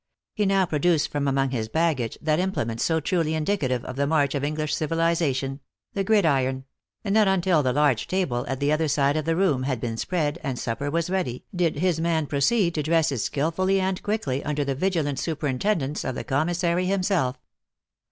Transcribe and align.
He 0.33 0.47
now 0.47 0.65
produced 0.65 1.09
from 1.11 1.27
among 1.27 1.51
his 1.51 1.67
baggage 1.69 2.17
that 2.23 2.39
imple 2.39 2.65
ment 2.65 2.81
so 2.81 2.99
truly 2.99 3.35
indicative 3.35 3.85
of 3.85 3.97
the 3.97 4.07
march 4.07 4.33
of 4.33 4.43
English 4.43 4.73
civilization 4.73 5.59
the 5.93 6.03
gridiron; 6.03 6.65
and 7.03 7.13
not 7.13 7.27
until 7.27 7.61
the 7.61 7.71
large 7.71 8.07
table, 8.07 8.43
at 8.47 8.59
the 8.59 8.71
other 8.71 8.87
side 8.87 9.15
of 9.15 9.25
the 9.25 9.35
room, 9.35 9.61
had 9.61 9.79
been 9.79 9.97
spread, 9.97 10.39
and 10.41 10.57
supper 10.57 10.89
was 10.89 11.11
ready, 11.11 11.45
did 11.55 11.77
his 11.77 12.01
man 12.01 12.25
proceed 12.25 12.73
to 12.73 12.81
dress 12.81 13.11
it 13.11 13.19
skillfully 13.19 13.79
and 13.79 14.01
quickly, 14.01 14.43
under 14.43 14.65
the 14.65 14.73
vigilant 14.73 15.19
superin 15.19 15.59
tendance 15.59 16.03
of 16.03 16.15
the 16.15 16.23
commissary 16.23 16.87
himself. 16.87 17.37